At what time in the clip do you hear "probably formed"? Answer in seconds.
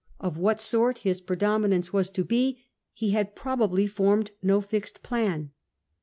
3.35-4.31